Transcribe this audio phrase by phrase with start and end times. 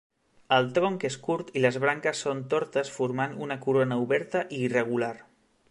[0.55, 5.15] El tronc és curt i les branques són tortes formant una corona oberta i irregular.